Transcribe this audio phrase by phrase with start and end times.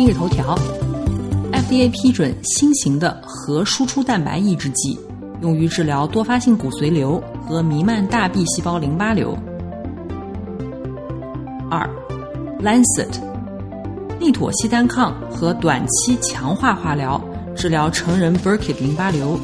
[0.00, 0.56] 今日头条
[1.50, 4.96] ：FDA 批准新型的核输出蛋白抑制剂，
[5.42, 9.36] 用于治疗多发性骨髓瘤和弥漫大 B 细胞淋巴瘤。
[11.68, 11.90] 二
[12.62, 13.08] ，Lancet，
[14.20, 17.20] 利妥昔单抗和短期强化化疗
[17.56, 19.36] 治疗成人 Burkitt 淋巴瘤。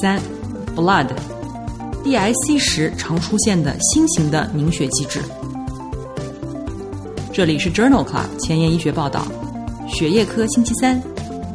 [0.00, 0.20] 三
[0.76, 5.20] ，Blood，DIC 时常出现的新型的凝血机制。
[7.36, 9.26] 这里是 Journal Club 前沿医学报道，
[9.86, 10.98] 血液科星期三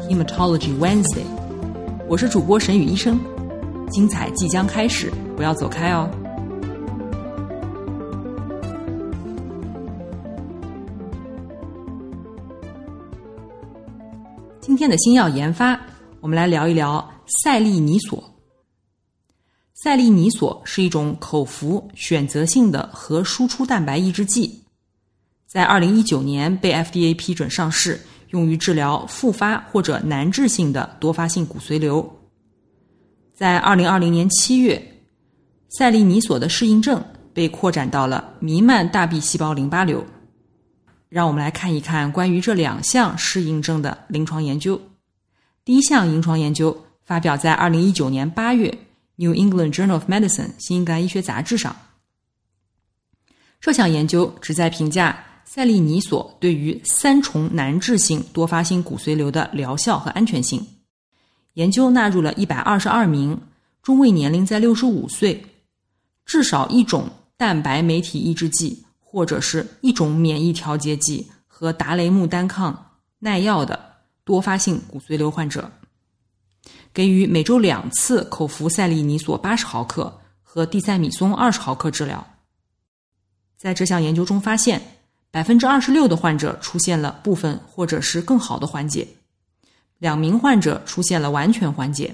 [0.07, 1.25] ，Hematology Wednesday，
[2.07, 3.19] 我是主播沈宇医生，
[3.89, 6.07] 精彩即将开始，不要走开哦。
[14.61, 15.81] 今天的新药研发，
[16.19, 17.03] 我们来聊一聊
[17.41, 18.23] 赛利尼索。
[19.73, 24.60] 赛利尼索是一种口服选择性的核输出蛋白抑制剂。
[25.51, 27.99] 在二零一九年被 FDA 批准上市，
[28.29, 32.09] 用于治疗复发或者难治性的多发性骨髓瘤。
[33.33, 34.81] 在二零二零年七月，
[35.67, 40.01] 赛利尼索的适应症被扩展到了弥漫大 B 细胞淋巴瘤。
[41.09, 44.81] 让我们来看一看关于这两项适应症的临床研究。
[45.65, 48.69] 第一项临床研究发表在二零一九年八月
[49.17, 51.75] 《New England Journal of Medicine》新英格兰医学杂志上。
[53.59, 55.25] 这项研究旨在评价。
[55.53, 60.65] 赛利尼索对于三重难治性多发性骨髓瘤的疗效和安全性
[61.55, 63.37] 研究纳入了一百二十二名
[63.81, 65.45] 中位年龄在六十五岁、
[66.25, 73.77] 至少一种蛋白酶体抑制剂或者是一种免疫调节剂和达雷木单抗耐药的
[74.23, 75.69] 多发性骨髓瘤患者，
[76.93, 82.25] 给予每周两次口服赛利尼索八十毫克和地塞米松二十毫克治疗。
[83.57, 84.81] 在这项研究中发现。
[85.31, 89.07] 百分之二十六的患者出现了部分或者是更好的缓解，
[89.97, 92.13] 两名患者出现了完全缓解，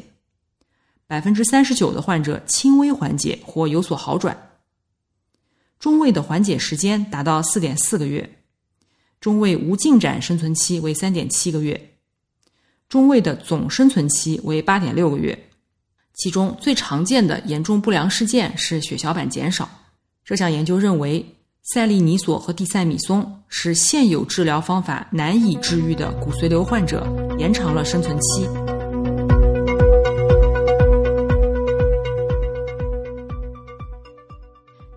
[1.08, 4.52] 百分之三十九的患者轻微缓解或有所好转，
[5.80, 8.38] 中位的缓解时间达到四点四个月，
[9.20, 11.94] 中位无进展生存期为三点七个月，
[12.88, 15.50] 中位的总生存期为八点六个月，
[16.14, 19.68] 其中最常见的严重不良事件是血小板减少。
[20.24, 21.34] 这项研究认为。
[21.74, 27.06] 塞利尼索和地塞米松使现有治疗方法难以治愈的骨髓瘤患者
[27.38, 28.48] 延长了生存期。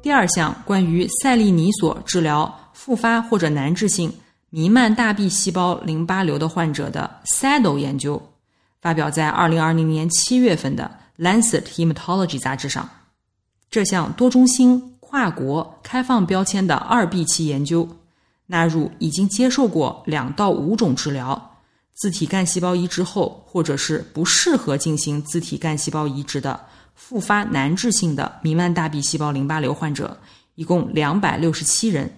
[0.01, 4.13] 第二项关于塞利尼索治疗复发或者难治性
[4.51, 8.23] 弥漫大 B 细胞淋巴瘤的患者的 SADO 研究，
[8.81, 10.89] 发表在二零二零年七月份的
[11.21, 12.89] 《Lancet Hematology》杂志上。
[13.69, 14.90] 这项多中心。
[15.11, 17.97] 跨国开放标签的二 B 期研究，
[18.47, 21.57] 纳入已经接受过两到五种治疗、
[21.95, 30.17] 自体干细胞移植后，或者是不适合进行自体干细胞移植的复发难治性的弥漫大 B 细胞淋巴瘤患者，
[30.55, 32.09] 一共两百六十七人，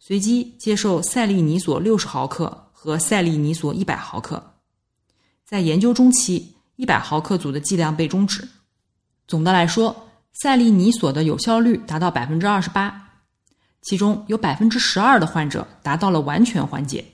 [0.00, 4.54] 随机接受赛利尼索六十毫克和赛利尼索一百毫克。
[5.44, 8.48] 在研究中期，一百毫克组的剂量被终止。
[9.28, 10.07] 总的来说。
[10.32, 13.10] 赛利尼索的有效率达到百分之二十八，
[13.82, 17.04] 其中有百分之十二的患者达到了完全缓解。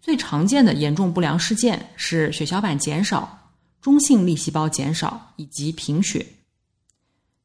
[0.00, 6.26] 最常见的严重不良事件是血小板减少、中性粒细胞减少以及贫血。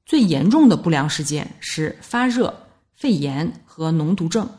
[0.05, 4.49] 最严重的不良事件是发热、肺炎和脓毒症。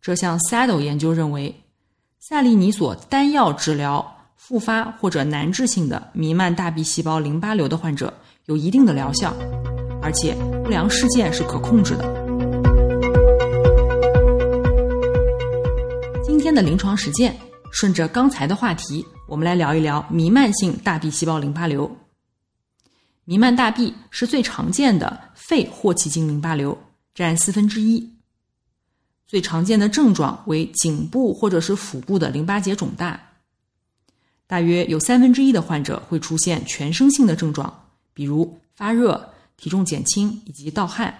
[0.00, 1.62] 这项 SADO 研究认为，
[2.18, 8.14] 赛利尼索单药治疗复发或者难治性的弥漫大 B 细胞淋巴瘤的患者。
[8.46, 9.32] 有一定的疗效，
[10.02, 10.34] 而且
[10.64, 12.02] 不良事件是可控制的。
[16.24, 17.36] 今天的临床实践，
[17.70, 21.88] 顺着刚才的话题，我们来聊一聊弥漫性大 B 细胞淋巴瘤。
[23.24, 26.76] 弥漫大 B 是最常见的肺霍奇金淋巴瘤，
[27.14, 28.12] 占四分之一。
[29.24, 33.20] 最常见的症状为颈部或者是腹部的淋巴结肿大，
[34.48, 37.72] 大约有三分之一的患者会出现全身性的症状。
[38.14, 41.14] 比如发热、体重减轻以及盗汗，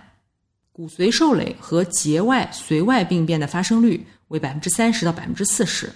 [0.72, 5.92] 骨髓受累和节外髓外病变的发生率为百分之三十到百分之四十。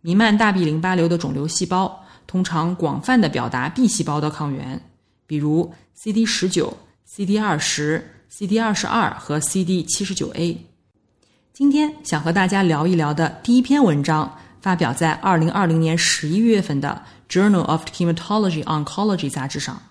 [0.00, 4.80] 弥漫大 B 淋巴瘤的肿瘤细胞通常广泛的表达 B 细胞的抗原，
[5.26, 10.64] 比如 CD 十九、CD 二十、CD 二十二和 CD 七十九 A。
[11.52, 19.82] 今天想和大家聊一聊的第一篇文章，发表在二零二零年十一月份的《Journal of Hematology Oncology》杂志上。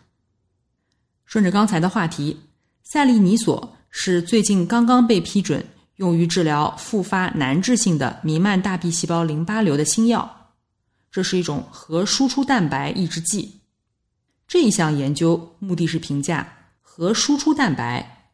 [1.25, 2.39] 顺着刚才的话题，
[2.83, 5.65] 赛利尼索是最近刚刚被批准。
[5.97, 10.51] 用于治疗复发难治性的弥漫大 B 细胞淋巴瘤的新药，
[11.09, 13.61] 这是一种核输出蛋白抑制剂。
[14.47, 16.47] 这一项研究目的是评价
[16.81, 18.29] 核输出蛋白，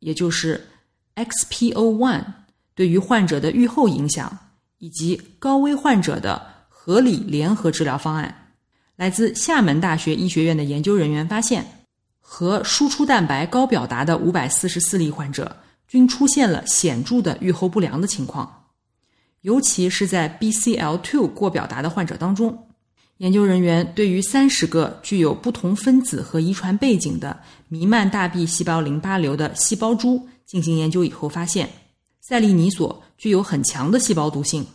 [0.00, 0.68] 也就是
[1.14, 2.22] XPO1
[2.74, 4.45] 对于患者的预后影响，
[4.78, 8.52] 以及高危患者的合理联合治疗方案。
[8.96, 11.84] 来自厦门大学医学院的研究人员发现，
[12.20, 15.56] 核输出蛋白高表达的五百四十四例患者。
[15.88, 18.64] 均出现了显著的预后不良的情况，
[19.42, 22.66] 尤其是在 BCL2 过表达的患者当中。
[23.18, 27.38] 研究人员对于三十个具有不同分子和遗传背景的
[27.68, 31.70] 弥漫大 B 细胞淋巴瘤的细胞株进行研究以后发现，
[32.20, 34.66] 赛利尼索具有很强的细胞毒性，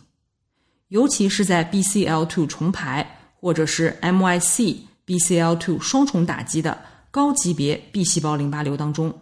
[0.88, 6.80] 尤其是在 BCL2 重排或者是 MYC BCL2 双重打击的
[7.10, 9.12] 高级别 B 细胞淋巴瘤当中，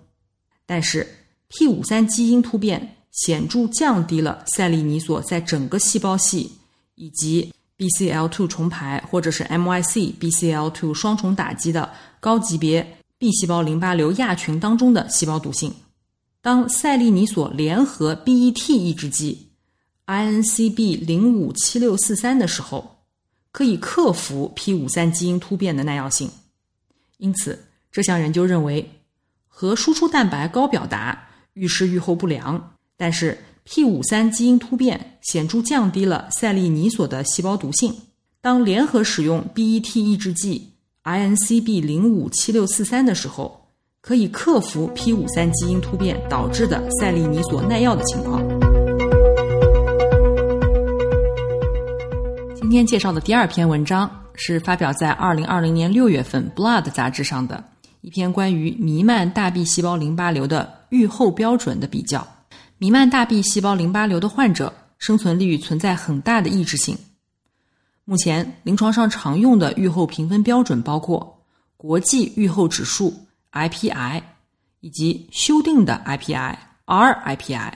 [0.67, 1.17] 但是。
[1.53, 6.49] P 五三基因突变显著降低了赛利尼索在整个细胞系
[6.95, 11.91] 以及 BCL2 重排或者是 MYC BCL2 双重打击的
[12.21, 12.87] 高级别
[13.19, 15.75] B 细胞淋巴瘤亚群当中的细胞毒性。
[16.43, 19.51] 当赛利尼索联合 BET 抑制剂
[20.07, 23.05] INCB 零五七六四三的时候，
[23.53, 26.31] 可以克服 P 五三基因突变的耐药性。
[27.19, 28.91] 因此，这项研究认为，
[29.47, 31.27] 核输出蛋白高表达。
[31.53, 37.95] 预示预后不良，但是 P 五三基因突变显著降低了赛利尼索的细胞毒性。
[38.41, 43.60] 当联合使用 BET 抑制剂 INCB 零五七六四三的时候，
[44.03, 48.43] 可以克服 P 五三基因突变导致的赛利尼索耐药的情况。
[52.57, 57.63] 今天介绍的第二篇文章是发表在二零二零年六月份《Blood》杂志上的。
[58.01, 62.27] 一篇关于弥漫大 B 细胞淋巴瘤的预后标准的比较。
[62.79, 66.97] 弥漫大 B 细胞淋巴瘤的患者生存率存在很大的抑制性。
[68.07, 71.45] 目前临床上常用的预后评分标准包括
[71.77, 73.13] 国际预后指数
[73.53, 74.23] IPI，
[74.81, 76.57] 以及修订的 IPI
[76.87, 77.73] RIPI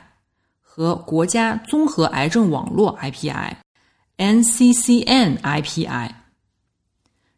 [0.61, 3.56] 和国家综合癌症网络 IPI
[4.17, 6.11] NCCN IPI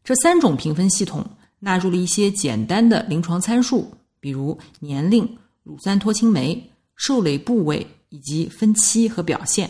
[0.05, 1.25] 这三种评分系统。
[1.59, 3.91] 纳入了一些简单的临床参数，
[4.21, 9.69] 比如年龄、乳酸脱氢酶、受累部位以及分期和表现。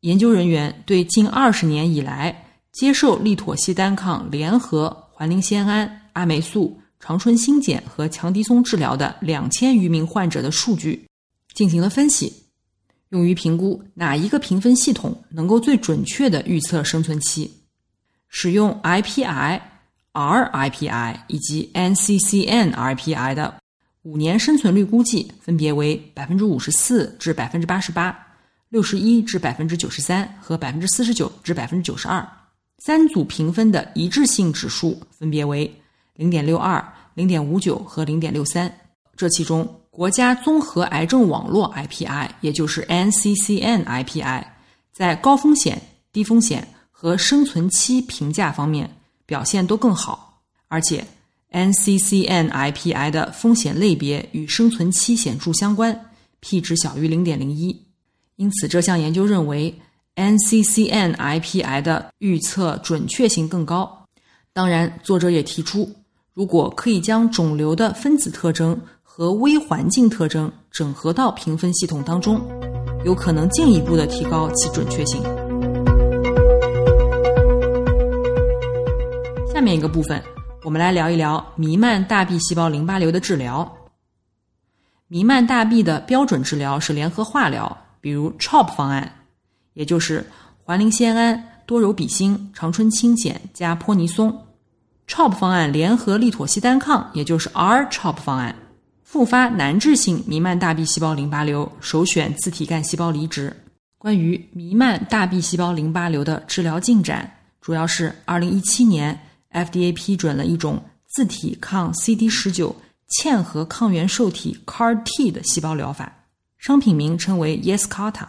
[0.00, 11.06] 研究人员对近二十年以来接受利妥昔单抗联合环磷酰胺、阿霉素、长春新碱和强敌松治疗的两千余名患者的数据
[11.52, 12.32] 进行了分析，
[13.10, 17.52] 用于评估哪一个评分系统能够最准确的预测生存期。
[18.28, 19.60] 使用 IPI。
[20.14, 23.52] RIPI 以及 NCCN RIPI 的
[24.02, 28.16] 五年生存率估计分别为百分之五十四至百分之八十八、
[28.68, 32.24] 六十一至百分之九十三和百分之四十九至百分之九十二。
[32.78, 35.68] 三组评分的一致性指数分别为
[36.14, 38.72] 零点六二、零点五九和零点六三。
[39.16, 44.44] 这其中，国家综合癌症网络 IPI，也就是 NCCN IPI，
[44.92, 45.80] 在高风险、
[46.12, 48.90] 低风险和生存期评价方面。
[49.26, 51.02] 表现都更好，而且
[51.50, 55.98] NCCN IPI 的风险类别与生存期显著相关
[56.40, 57.86] ，p 值小于零点零一。
[58.36, 59.74] 因此，这项研究认为
[60.16, 64.06] NCCN IPI 的预测准确性更高。
[64.52, 65.90] 当然，作者也提出，
[66.34, 72.40] 如果可以将肿瘤的分子特征和微环境特征整合到评分系统当中，
[73.04, 75.22] 有可能进一步的提高其准确性。
[79.46, 80.20] 下面一个部分，
[80.64, 83.72] 我们来聊一聊弥漫大 B 细胞淋巴瘤的治疗。
[85.06, 89.08] 弥漫大 B 的标准治疗是联合化疗，比如 CHOP 方案，
[89.74, 90.28] 也就是
[90.64, 94.36] 环磷酰胺、多柔比星、长春清碱加泼尼松。
[95.06, 98.54] CHOP 方案联合利妥昔单抗，也就是 R-CHOP 方案。
[99.02, 103.54] 复发难治性弥漫大 B 细胞淋巴瘤首选自体干细胞移植。
[103.98, 107.30] 关于弥漫大 B 细胞淋巴瘤的治疗进展，
[107.60, 109.18] 主要是二零一七年。
[109.52, 112.74] FDA 批准了一种自体抗 CD 十九
[113.08, 116.12] 嵌合抗原受体 CAR T 的细胞疗法，
[116.58, 118.26] 商品名称为 Yescarta。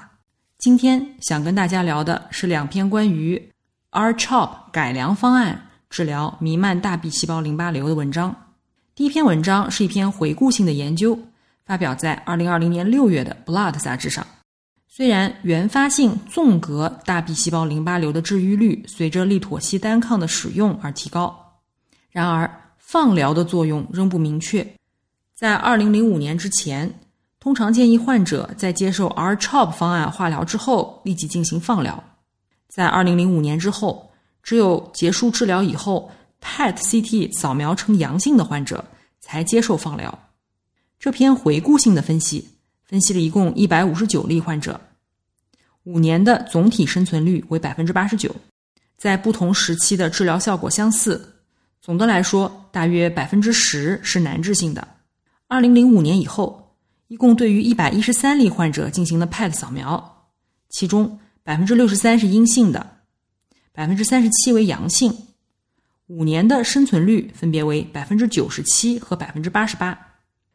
[0.60, 3.42] 今天想跟大家聊的是两篇关于
[3.90, 8.36] R-CHOP 改良方案治疗弥漫大 B 细胞淋巴瘤的文章。
[8.96, 11.18] 第一篇文章是一篇回顾性的研究，
[11.66, 14.28] 发表在2020年6月的《Blood》杂志上。
[14.90, 21.34] 虽然原发性纵隔大 B 细胞淋巴瘤的治愈率随着利妥昔单抗的使用而提高，
[22.12, 24.68] 然而放疗的作用仍不明确。
[25.34, 26.94] 在2005年之前，
[27.40, 32.04] 通常建议患者在接受 R-CHOP 方案化疗之后立即进行放疗。
[32.68, 34.05] 在2005年之后，
[34.46, 36.10] 只有结束治疗以后
[36.40, 38.86] ，PET-CT 扫描呈阳性的患者
[39.20, 40.18] 才接受放疗。
[41.00, 42.48] 这篇回顾性的分析。
[42.88, 44.80] 分析了一共一百五十九例患者，
[45.86, 48.34] 五年的总体生存率为百分之八十九，
[48.96, 51.42] 在不同时期的治疗效果相似。
[51.82, 54.88] 总的来说，大约百分之十是难治性的。
[55.48, 56.76] 二零零五年以后，
[57.08, 60.28] 一共对于一百一十三例患者进行了 PET 扫描，
[60.70, 62.95] 其中百分之六十三是阴性的，
[63.76, 65.14] 百分之三十七为阳性。
[66.08, 70.00] 五年的生存率分别为百分之九十七和百分之八十八。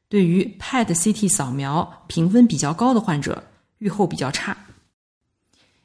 [0.09, 3.45] 对于 PET-CT 扫描评分比较高的患者，
[3.79, 4.57] 预后比较差。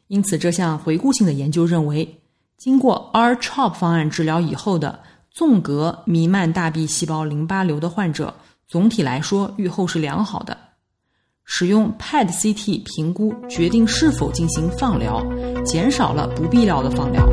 [0.07, 2.21] 因此，这项回顾性的研究认为，
[2.57, 8.33] 经过 R-CHOP 方案治疗以后的纵隔弥漫大 B 细胞淋巴瘤的患者，
[8.67, 10.57] 总体来说预后是良好的。
[11.47, 15.23] 使用 PET-CT 评估决定是否进行放疗，
[15.63, 17.23] 减少了不必要的放疗。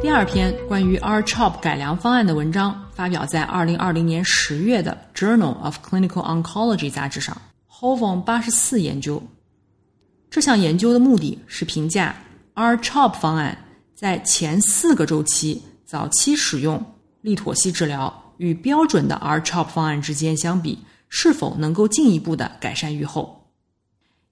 [0.00, 7.36] 第二篇关于 R-CHOP 改良方案的文章发表在二零二零年十月的《Journal of Clinical Oncology》杂志上
[7.68, 9.20] ，Hovon 八十四研究。
[10.30, 12.14] 这项研究的目的是评价
[12.54, 13.58] R-CHOP 方案
[13.96, 16.84] 在前四个周期早期使用
[17.20, 20.78] 利妥昔治疗与标准的 R-CHOP 方案之间相比，
[21.10, 23.50] 是否能够进一步的改善预后。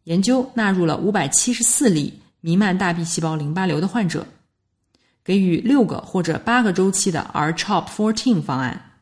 [0.04, 4.26] 研究纳入了五百七十四例弥漫大 B 细胞淋巴瘤的患者。
[5.22, 8.92] 给予六个或者八个周期的 R-CHOP14 方案，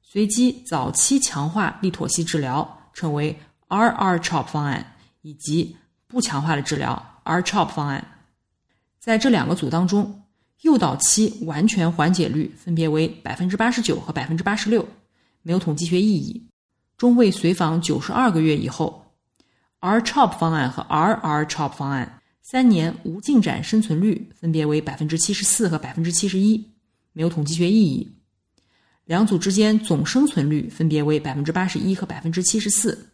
[0.00, 8.22] 随机早期强化利妥昔治疗称为 R-R-CHOP 方案，以及不强化的治疗 R-CHOP 方案。
[8.98, 10.22] 在这两个组当中，
[10.62, 14.88] 诱导期完全缓解率分别为百分之八十九和百分之八十六，
[15.42, 16.48] 没有统计学意义。
[16.98, 19.14] 中位随访九十二个月以后
[19.78, 22.20] ，R-CHOP 方案和 R-R-CHOP 方案。
[22.42, 26.66] 三年无进展生存率分别为百分之七十四和百分之七十一，
[27.12, 28.10] 没有统计学意义。
[29.04, 33.10] 两组之间总生存率分别为百分之八十一和百分之七十四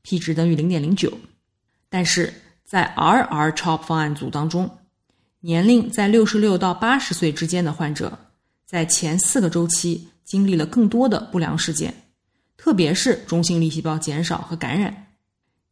[0.00, 1.12] ，p 值等于零点零九。
[1.90, 2.32] 但是
[2.64, 4.78] 在 R-R-CHOP 方案组当中，
[5.40, 8.18] 年龄在六十六到八十岁之间的患者，
[8.64, 11.94] 在前四个周期经历了更多的不良事件，
[12.62, 15.08] 特别是中性粒细胞减少和感染。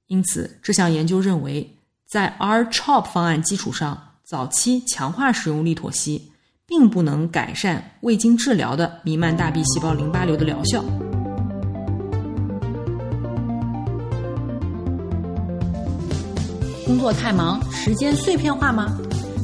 [0.08, 1.76] 因此，这项研究认为。
[2.08, 6.32] 在 R-CHOP 方案基础上，早期强化使用利妥昔，
[6.66, 10.82] 并不能改善未经治疗的弥漫大 B 细胞淋巴瘤的疗效。
[16.84, 18.98] 工作太忙，时间碎片化吗？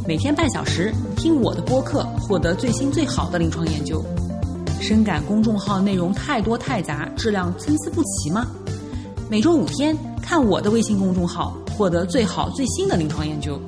[0.05, 4.05] 每天半小时听我的播客，获得最新最好的临床研究。
[4.81, 8.47] 深感公众号内容太多太杂，质量参差不齐吗？
[9.29, 11.57] 每周五天看我的微信公众号。
[11.77, 13.61] 获得最好最新的临床研究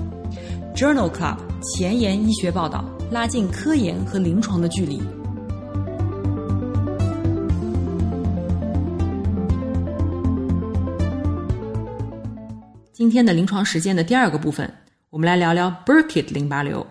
[0.74, 4.98] ，Journal Club 前沿医学报道，拉近科研和临床的距离。
[12.94, 14.72] 今天的临床实践的第二个部分，
[15.10, 16.86] 我们来聊聊 Burkitt 淋巴瘤。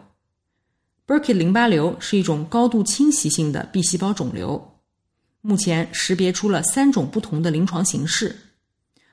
[1.08, 4.80] Burkitt 淋巴瘤是一种高度侵袭性的 B 细胞肿瘤，
[5.40, 8.36] 目前识别出了三种不同的临床形式，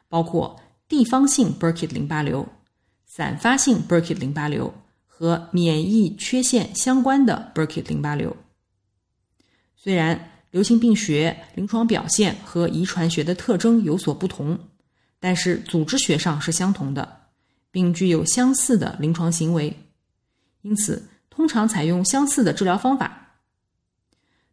[0.09, 0.61] 包括。
[0.87, 2.47] 地方性 Burkitt 淋巴瘤、
[3.07, 4.73] 散发性 Burkitt 淋巴瘤
[5.07, 8.37] 和免疫缺陷相关的 Burkitt 淋巴瘤。
[9.75, 14.59] 虽然流行病学临床表现和遗传学的特征有所不同，
[15.19, 17.29] 但是组织学上是相同的，
[17.71, 19.75] 并具有相似的临床行为，
[20.61, 23.39] 因此通常采用相似的治疗方法。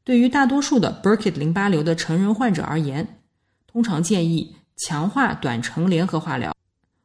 [0.04, 3.20] 对于大多数的 Burkitt 淋巴瘤的成人患者而言，
[3.68, 4.56] 通常建议。
[4.78, 6.56] 强化短程联合化疗，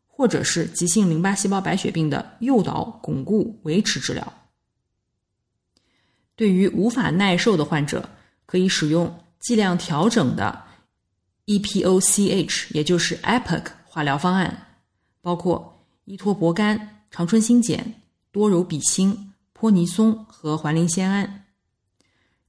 [0.06, 4.32] 或者是急性淋巴细胞白血病的诱导、巩固、维持治疗。
[6.36, 8.08] 对于无法耐受的患者，
[8.46, 10.64] 可以使用剂量调整的
[11.44, 14.68] EPOCH，也就是 EPOC 化疗方案，
[15.20, 16.80] 包括依托泊苷、
[17.10, 17.92] 长春新碱、
[18.32, 21.46] 多柔比星、泼尼松和环磷酰胺。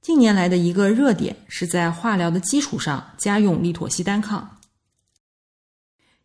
[0.02, 4.58] 近年来的一个热点是在化疗的基础上加用利妥昔单抗。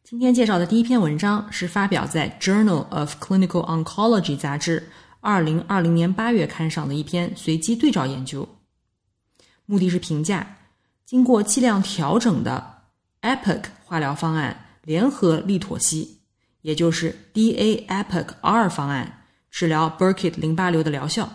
[0.04, 4.90] 今天介绍的第一篇文章是发表在《Journal of Clinical Oncology》杂志
[5.22, 8.46] 二零二零年八月刊上的一篇随机对照研究，
[9.66, 10.58] 目的是评价
[11.06, 12.82] 经过剂量调整的
[13.22, 16.20] EPIC 化疗方案联合利妥昔，
[16.62, 19.23] 也就是 DA-EPIC-R 方案
[19.53, 21.31] 治疗 Burkitt 淋巴瘤的疗效。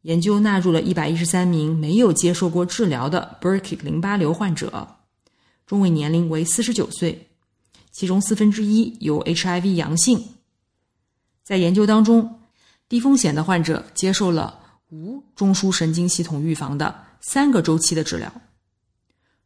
[0.00, 4.96] 研究纳入了一百一十三名没有接受过治疗的 Burkitt 淋巴瘤患者，
[5.66, 7.28] 中位年龄为四十九岁。
[7.92, 10.36] 其中四分之一有 HIV 阳性。
[11.44, 12.40] 在研究当中，
[12.88, 14.58] 低风险的患者接受了
[14.88, 18.32] 无中枢神经系统预防的三个周期的治疗，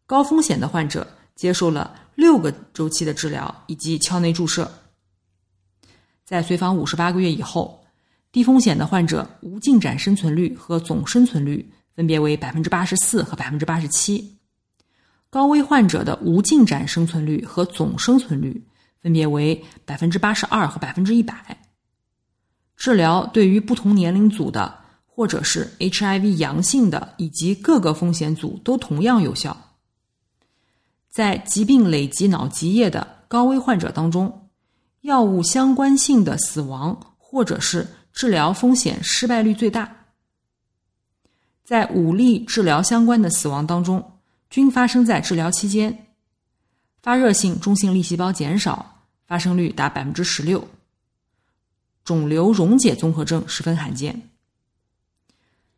[0.07, 4.71] 高风险的患者接受了六个周期的治疗以及鞘内注射。
[6.25, 7.85] 在随访五十八个月以后，
[8.33, 14.39] 低风险的患者无进展生存率和总生存率分别为百分之八十四和百分之八十七。
[15.29, 18.65] 高危患者的无进展生存率和总生存率
[19.01, 21.59] 分别为百分之八十二和百分之一百。
[22.77, 29.57] 治疗对于不同年龄组的，或者是 HIV 阳性的以及各个风险组都同样有效。
[31.11, 34.44] 在疾病累及脑积液的高危患者当中，
[35.05, 39.95] 药物相关性的死亡或者是治疗风险失败率最大。
[41.63, 44.13] 在五例治疗相关的死亡当中。
[44.51, 46.07] 均发生在治疗期间，
[47.03, 50.69] 发热性中性粒细胞减少，发生率达百分之十六。
[52.05, 54.31] 肿瘤溶解综合症十分罕见。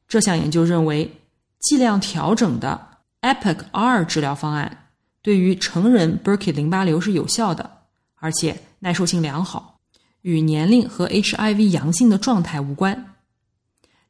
[0.06, 1.10] 这项研究认为，
[1.58, 4.90] 剂量调整的 EPIC-R 治疗方案
[5.22, 7.78] 对于成人 Burkitt 淋巴瘤是有效的，
[8.16, 9.80] 而且耐受性良好，
[10.22, 13.14] 与年龄和 HIV 阳性的状态无关。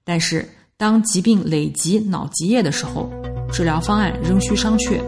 [0.05, 3.11] 但是，当疾病累及脑积液的时候，
[3.51, 5.01] 治疗方案仍需商榷。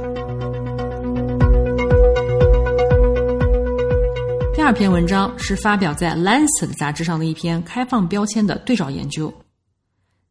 [4.54, 9.30] 第二篇文章是发表在《Lancet》杂志上的一篇开放标签的对照研究。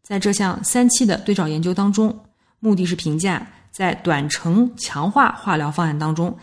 [0.02, 2.20] 在这项三期的对照研究当中，
[2.60, 6.36] 目的是评价在短程强化化疗方案当中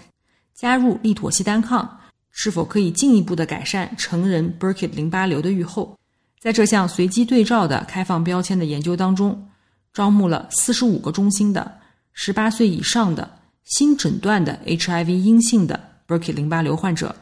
[0.54, 1.98] 加入利妥昔单抗
[2.36, 5.98] 是否可以进一步的改善成人 Burkitt 淋巴瘤的预后。
[6.38, 9.48] 在这项随机对照的开放标签的研究当中。
[9.94, 11.72] 招募了四十五个中心的
[12.12, 13.30] 十八岁以上的
[13.62, 17.14] 新诊断的 HIV 阴性的 Burkitt 淋巴瘤患者，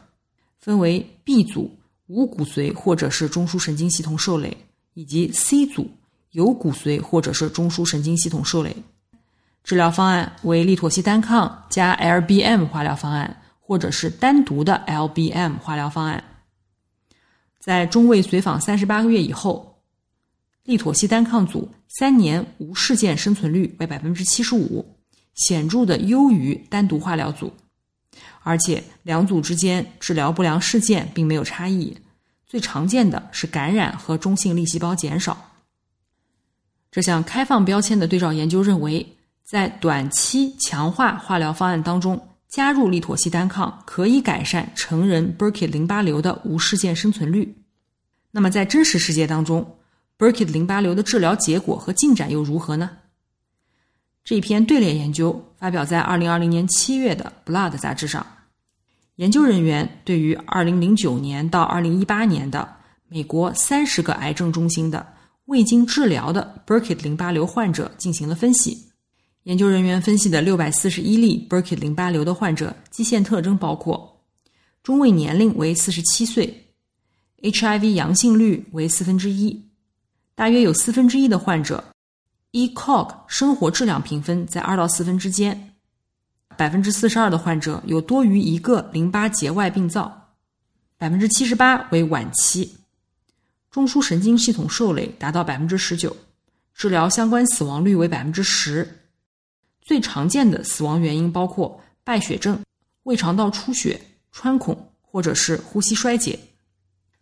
[0.59, 1.71] 分为 B 组
[2.07, 4.57] 无骨髓或者是中枢神经系统受累，
[4.95, 5.91] 以及 C 组
[6.31, 8.75] 有骨髓或者是中枢神经系统受累。
[9.63, 16.23] 治疗方案为利妥昔单抗加 LBM 化疗方案，或者是单独的 LBM 化疗方案。
[17.59, 19.71] 在中位随访三十八个月以后。
[20.65, 24.97] 利妥昔单抗组三年无事件生存率为百分之七十五，
[25.35, 27.53] 显著的优于单独化疗组，
[28.45, 31.99] 而且两组之间治疗不良事件并没有差异，
[32.47, 35.37] 最常见的是感染和中性粒细胞减少。
[36.93, 39.05] 这项开放标签的对照研究认为，
[39.43, 47.57] 在短期强化化疗方案当中加入利妥昔单抗可以改善成人 Burkitt 淋巴瘤的无事件生存率。
[48.31, 49.79] 那么在真实世界当中
[50.19, 52.91] ，Burkitt 淋巴瘤的治疗结果和进展又如何呢？
[54.23, 58.27] 这一篇队列研究发表在二零二零年七月的《Blood》杂志上。
[59.17, 62.77] 研究人员对于二零零九年到二零一八年的
[63.09, 65.15] 美国三十个癌症中心的
[65.47, 68.92] 未经治疗的 Burkitt 淋巴瘤患者进行了分析。
[69.45, 74.23] 研究人员分析的六百四十一例 Burkitt 淋巴瘤的患者基线特征包括：
[74.85, 76.69] 中位年龄为四十七岁
[77.43, 79.69] ，HIV 阳性率为四分之一。
[80.37, 81.83] 大约有四分之一的患者
[82.53, 85.75] ，ECOG 生活质量评分在二到四分之间，
[86.57, 90.35] 百分之四十二的患者有多于一个淋巴结外病灶，
[90.97, 92.77] 百分之七十八为晚期，
[93.73, 96.17] 中枢神经系统受累达到百分之十九，
[96.75, 99.01] 治疗相关死亡率为百分之十，
[99.83, 102.59] 最常见的死亡原因包括败血症、
[103.03, 106.39] 胃肠道出血、穿孔或者是呼吸衰竭，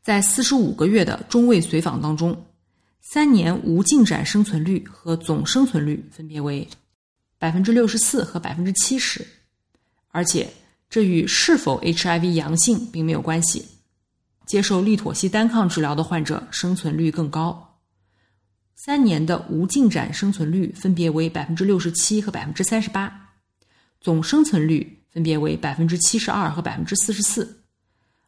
[0.03, 2.47] 在四十五个月的中位随访当中。
[3.03, 6.69] 三年无进展生存率和总生存率分别为
[7.39, 9.27] 百分之六十四和百分之七十，
[10.11, 10.49] 而且
[10.91, 13.67] 这与是否 HIV 阳性并没有关系。
[14.45, 17.70] 接受利妥昔单抗治疗的患者生存率更高，
[18.83, 23.29] 三年的无进展生存率分别为百分之六十七和百分之三十八，
[24.01, 27.61] 总生存率分别为百分之七十二和百分之四十四，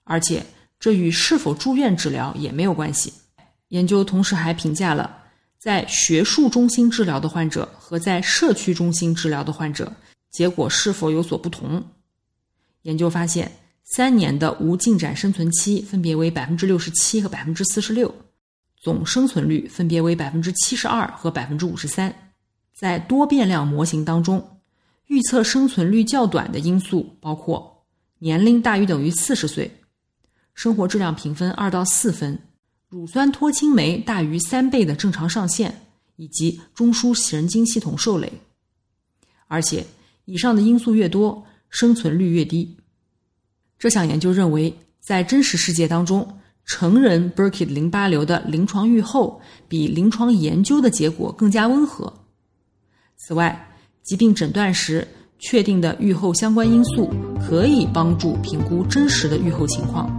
[0.05, 0.45] 而且
[0.79, 3.15] 这与是否住院治疗也没有关系。
[3.69, 5.23] 研究同时还评价了
[5.59, 9.91] 在学术中心治疗的患者和在社区中心治疗的患者
[10.31, 11.83] 结果是否有所不同。
[12.83, 13.51] 研究发现，
[13.85, 18.15] 三年的无进展生存期分别为百分之六十七和百分之四十六，
[18.83, 22.13] 总生存率分别为百分之七十二和百分之五十三。
[22.75, 24.59] 在多变量模型当中，
[25.07, 27.85] 预测生存率较短的因素包括
[28.19, 29.71] 年龄大于等于四十岁，
[30.53, 32.37] 生活质量评分二到四分，
[32.89, 38.33] 乳酸脱氢酶大于三倍的正常上限，以及中枢神经系统受累。
[39.47, 39.87] 而且，
[40.25, 42.77] 以上的因素越多，生存率越低。
[43.79, 52.13] 这项研究认为，在真实世界当中，成人 Burkitt 淋巴瘤的临床预后比临床研究的结果更加温和。
[53.17, 53.69] 此外，
[54.03, 55.07] 疾病诊断时
[55.39, 60.11] 确定的预后相关因素可以帮助评估真实的预后情况。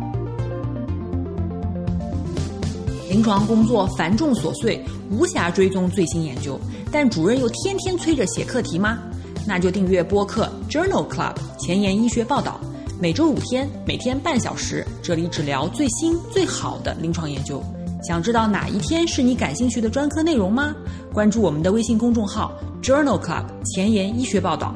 [3.09, 6.59] 临床工作繁重琐碎，无暇追踪最新研究，
[6.91, 8.99] 但主任又天天催着写课题吗？
[9.45, 12.59] 那就订阅播客 Journal Club 前沿医学报道，
[12.99, 17.61] 每周五天，每天半小时，这里只聊最新最好的临床研究。
[18.07, 20.73] 想知道哪一天是你感兴趣的专科内容吗？
[21.11, 24.73] 关注我们的微信公众号 Journal Club 前沿医学报道。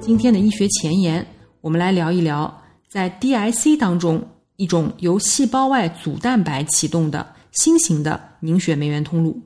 [0.00, 1.26] 今天的医学前沿，
[1.60, 4.22] 我们来聊一聊在 DIC 当中
[4.56, 9.40] 一种由细胞外组蛋白启动的新型的凝血酶原通路。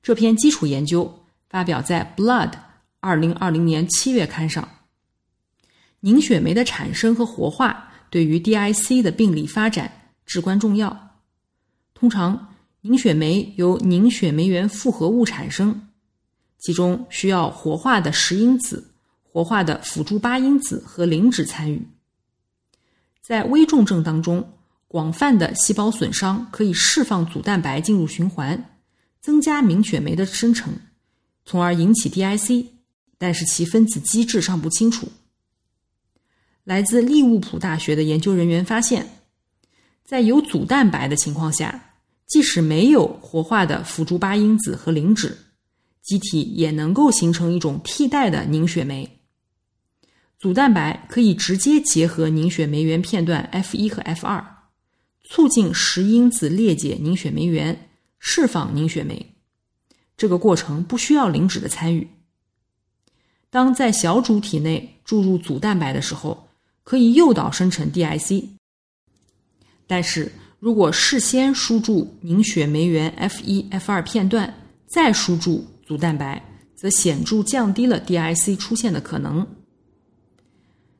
[0.00, 1.12] 这篇基础研究
[1.48, 2.50] 发表在《Blood》
[3.00, 4.68] 二零二零年七月刊上。
[6.00, 11.18] 凝血酶的产生和活化对于 DIC 的病理发展至关重要。
[11.94, 15.88] 通常，凝血酶由凝血酶原复合物产生，
[16.58, 21.88] 其中需要活化的十因子、活化的辅助八因子和磷脂参与。
[23.20, 24.52] 在危重症当中，
[24.86, 28.76] 广泛的细胞损伤可以释放组蛋白进入循环，
[29.20, 30.72] 增加凝血酶的生成，
[31.46, 32.66] 从而引起 DIC，
[33.16, 35.08] 但是其分子机制尚不清楚。
[36.64, 39.08] 来自利物浦大学的研究人员发现，
[40.04, 41.94] 在有组蛋白的情况下，
[42.26, 45.38] 即使没有活化的辅助八因子和磷脂，
[46.02, 49.08] 机体也能够形成一种替代的凝血酶。
[50.40, 54.44] 组蛋白可以直接结合凝血酶原片段 F 一和 F 二，
[55.22, 59.35] 促进十因子裂解凝血酶原，释放凝血酶。
[60.16, 62.08] 这个过程不需要磷脂的参与。
[63.50, 66.48] 当在小主体内注入组蛋白的时候，
[66.82, 68.48] 可以诱导生成 DIC，
[69.86, 74.54] 但是如果事先输注凝血酶原 F 一、F 二片段，
[74.86, 79.46] 再输注组蛋白，则显著降低了 DIC 出现的可能。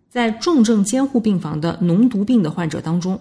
[0.08, 3.20] 在重症监护病房的脓毒病的患者当中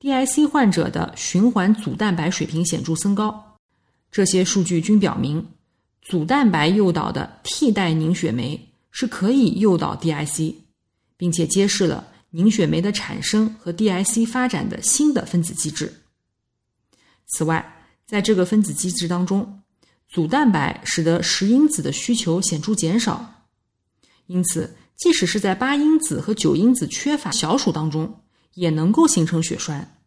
[0.00, 3.47] ，DIC 患者的循环组蛋白水平显著升高。
[4.10, 5.46] 这些数据均表明，
[6.02, 10.54] 组蛋白诱导的替代凝血酶是可以诱导 DIC。
[11.18, 15.92] 并且揭示了凝血酶的产生和 DIC 发展的新的分子机制。
[17.26, 19.60] 此外，在这个分子机制当中，
[20.08, 23.48] 组蛋白使得十因子的需求显著减少，
[24.26, 28.22] 因此，即使是在八因子和九因子缺乏小鼠当中，
[28.54, 29.97] 也能够形成血栓。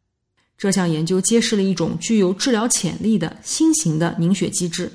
[0.61, 4.91] 这项研究揭示了一种具有治疗潜力的新型的凝血机制，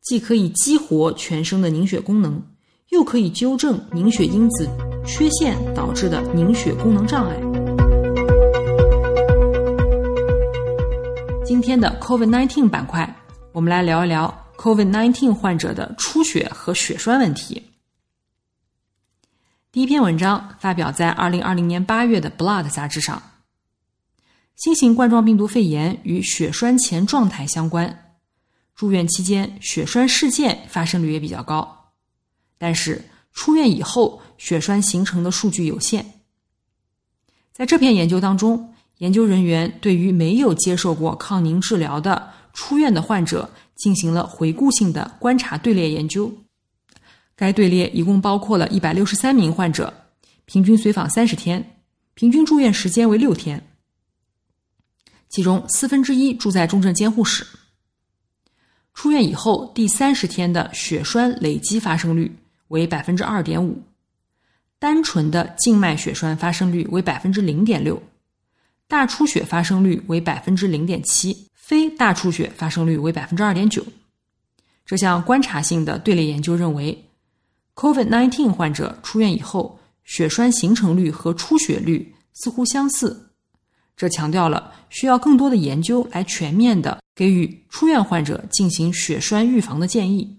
[0.00, 2.42] 既可以激活全身的凝血功能，
[2.88, 4.66] 又可以纠正凝血因子。
[5.06, 7.36] 缺陷导致的凝血功能障碍。
[11.44, 13.14] 今天的 COVID-19 板块，
[13.52, 17.62] 我们来聊一聊 COVID-19 患者的出血和血栓问题。
[19.70, 23.22] 第一篇文章发表在二零二零年八月的《Blood》杂志上。
[24.56, 28.16] 新型冠状病毒肺炎与血栓前状态相关，
[28.74, 31.92] 住院期间血栓事件发生率也比较高，
[32.58, 33.04] 但是。
[33.38, 36.22] 出院以后，血栓形成的数据有限。
[37.52, 46.32] 在这篇研究当中，研究人员对于没有接受过抗凝治疗的出院的患者进行了回顾性的观察队列研究。
[47.36, 49.92] 该队列一共包括了一百六十三名患者，
[50.46, 51.82] 平均随访三十天，
[52.14, 53.62] 平均住院时间为六天。
[55.28, 57.46] 其中四分之一住在重症监护室。
[58.94, 62.34] 出院以后第三十天的血栓累积发生率。
[62.68, 63.80] 为百分之二点五，
[64.80, 68.02] 单纯的静脉血栓发生率为百分之零点六，
[68.88, 73.86] 大出血发生率为百分之零点七，非大出血发生率为百分之二点九。
[74.84, 77.08] 这项观察性的队列研究认为
[77.76, 83.25] ，COVID-19 患者出院以后，血栓形成率和出血率似乎相似，
[83.96, 90.38] 这强调了需要更多的研究来全面的给予出院患者进行血栓预防的建议。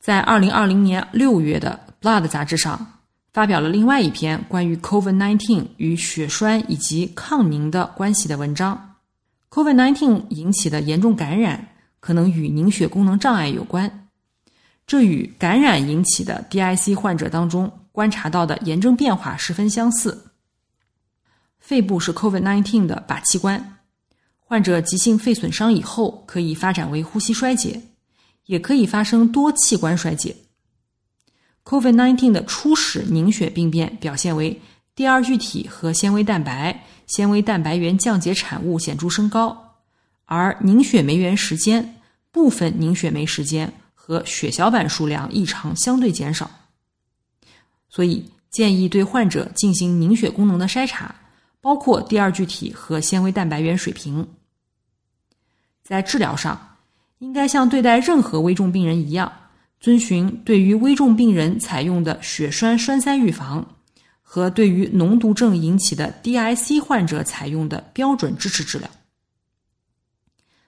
[0.00, 2.98] 在二零二零年六月的《Blood》杂志上，
[3.32, 8.96] 发表了另外一篇关于 COVID-19 与血栓以及抗凝的关系的文章。
[9.50, 11.68] COVID-19 引起的严重感染
[12.00, 14.08] 可能与凝血功能障碍有关，
[14.86, 20.32] 这与感染引起的 DIC 患者当中观察到的炎症变化十分相似。
[21.64, 23.78] 肺部是 COVID-19 的靶器官，
[24.38, 27.80] 患者急性肺损伤以后可以发展为呼吸衰竭，
[28.44, 30.36] 也可以发生多器官衰竭。
[31.64, 34.60] COVID-19 的初始凝血病变表现为
[34.94, 39.76] 第二聚体和纤维蛋白、纤维蛋白原降解产物显著升高，
[40.26, 41.96] 而凝血酶原时间、
[42.30, 46.50] 部分凝血酶时间和血小板数量异常相对减少。
[47.88, 51.22] 所以建议对患者进行凝血功能的筛查。
[51.64, 54.28] 包括第二聚体和纤维蛋白原水平。
[55.82, 56.76] 在治疗上，
[57.20, 59.32] 应该像对待任何危重病人一样，
[59.80, 63.66] 遵循对于危重病人采用的血栓栓塞预防
[64.20, 68.90] 和对于脓毒症引起的 DIC 患者采用的标准支持治疗。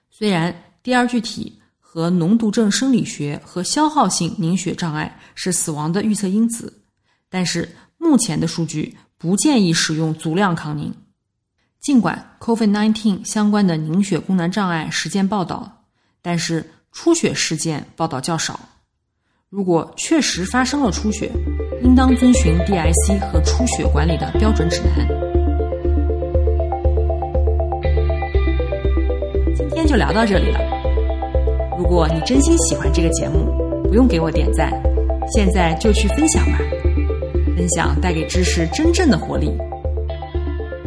[0.09, 6.81] 虽然第二聚体和脓毒症生理学和消耗性凝血障碍是死亡的预测因子，
[7.29, 8.97] 但是目前的数据。
[9.17, 10.93] 不建议使用足量抗凝。
[11.79, 15.83] 尽管 COVID-19 相关的凝血功能障碍实践报道，
[16.21, 18.59] 但是出血事件报道较少。
[19.49, 21.31] 如果确实发生了出血，
[21.81, 25.07] 应当遵循 DIC 和出血管理的标准指南。
[29.55, 30.59] 今天就聊到这里了。
[31.77, 33.45] 如果你真心喜欢这个节目，
[33.83, 34.71] 不用给我点赞，
[35.33, 36.59] 现在就去分享吧。
[37.57, 39.51] 分享带给知识真正的活力。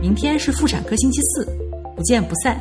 [0.01, 1.45] 明天是妇产科星期四，
[1.97, 2.59] 不见不散。